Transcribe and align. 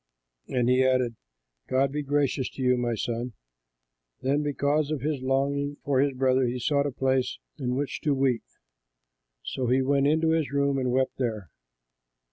And 0.47 0.67
he 0.67 0.83
added, 0.83 1.15
"God 1.67 1.91
be 1.91 2.01
gracious 2.01 2.49
to 2.55 2.63
you, 2.63 2.75
my 2.75 2.95
son." 2.95 3.33
Then 4.21 4.41
because 4.41 4.89
of 4.89 5.01
his 5.01 5.21
longing 5.21 5.77
for 5.85 5.99
his 5.99 6.13
brother 6.13 6.41
he 6.47 6.57
sought 6.57 6.87
a 6.87 6.91
place 6.91 7.37
in 7.59 7.75
which 7.75 8.01
to 8.01 8.15
weep. 8.15 8.41
So 9.43 9.67
he 9.67 9.83
went 9.83 10.07
into 10.07 10.31
his 10.31 10.49
room 10.51 10.79
and 10.79 10.91
wept 10.91 11.19
there. 11.19 11.51